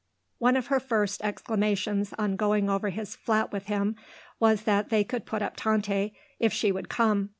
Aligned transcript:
One 0.39 0.57
of 0.57 0.65
her 0.65 0.79
first 0.79 1.21
exclamations 1.23 2.11
on 2.17 2.35
going 2.35 2.71
over 2.71 2.89
his 2.89 3.15
flat 3.15 3.51
with 3.51 3.67
him 3.67 3.95
was 4.39 4.63
that 4.63 4.89
they 4.89 5.03
could 5.03 5.27
put 5.27 5.43
up 5.43 5.55
Tante, 5.55 6.13
if 6.39 6.51
she 6.51 6.71
would 6.71 6.89
come. 6.89 7.29